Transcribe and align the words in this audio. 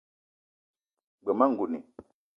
G-beu 1.23 1.35
ma 1.39 1.45
ngouni 1.51 1.79